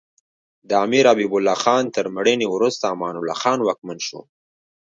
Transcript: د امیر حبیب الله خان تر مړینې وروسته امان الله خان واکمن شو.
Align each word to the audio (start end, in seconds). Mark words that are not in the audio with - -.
د 0.69 0.71
امیر 0.85 1.05
حبیب 1.11 1.31
الله 1.37 1.57
خان 1.63 1.83
تر 1.95 2.05
مړینې 2.15 2.47
وروسته 2.49 2.83
امان 2.93 3.15
الله 3.19 3.35
خان 3.41 3.59
واکمن 3.63 3.97
شو. 4.07 4.19